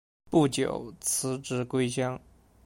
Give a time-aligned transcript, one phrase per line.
[0.31, 2.19] 不久辞职归乡。